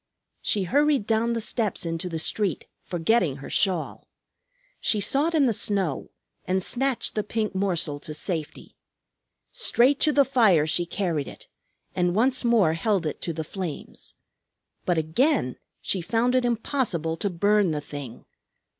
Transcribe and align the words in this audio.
She 0.41 0.63
hurried 0.63 1.05
down 1.05 1.33
the 1.33 1.39
steps 1.41 1.85
into 1.85 2.09
the 2.09 2.17
street, 2.17 2.65
forgetting 2.81 3.35
her 3.35 3.51
shawl. 3.51 4.07
She 4.79 4.99
sought 4.99 5.35
in 5.35 5.45
the 5.45 5.53
snow 5.53 6.09
and 6.45 6.63
snatched 6.63 7.13
the 7.13 7.21
pink 7.23 7.53
morsel 7.53 7.99
to 7.99 8.15
safety. 8.15 8.75
Straight 9.51 9.99
to 9.99 10.11
the 10.11 10.25
fire 10.25 10.65
she 10.65 10.87
carried 10.87 11.27
it, 11.27 11.47
and 11.95 12.15
once 12.15 12.43
more 12.43 12.73
held 12.73 13.05
it 13.05 13.21
to 13.21 13.31
the 13.31 13.43
flames. 13.43 14.15
But 14.85 14.97
again 14.97 15.57
she 15.83 16.01
found 16.01 16.33
it 16.33 16.45
impossible 16.45 17.15
to 17.17 17.29
burn 17.29 17.69
the 17.69 17.79
thing. 17.79 18.25